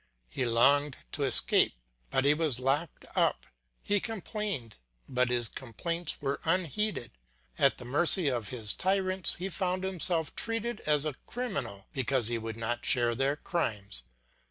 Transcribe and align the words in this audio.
He 0.31 0.45
longed 0.45 0.97
to 1.11 1.21
escape, 1.21 1.75
but 2.09 2.25
he 2.25 2.33
was 2.33 2.59
locked 2.59 3.05
up; 3.15 3.45
he 3.83 3.99
complained, 3.99 4.77
but 5.07 5.29
his 5.29 5.47
complaints 5.47 6.19
were 6.19 6.41
unheeded; 6.43 7.11
at 7.59 7.77
the 7.77 7.85
mercy 7.85 8.27
of 8.27 8.49
his 8.49 8.73
tyrants, 8.73 9.35
he 9.35 9.47
found 9.47 9.83
himself 9.83 10.35
treated 10.35 10.79
as 10.87 11.05
a 11.05 11.13
criminal 11.27 11.85
because 11.93 12.29
he 12.29 12.39
would 12.39 12.57
not 12.57 12.83
share 12.83 13.13
their 13.13 13.35
crimes. 13.35 14.01